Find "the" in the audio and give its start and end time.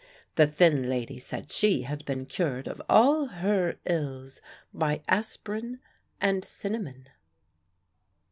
0.33-0.47